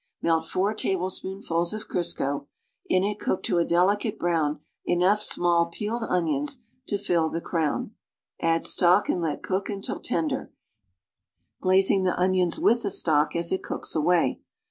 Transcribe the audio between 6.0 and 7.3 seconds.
onions to fill